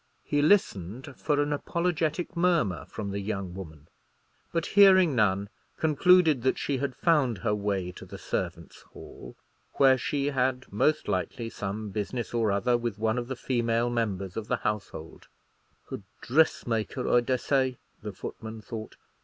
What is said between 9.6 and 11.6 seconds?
where she had most likely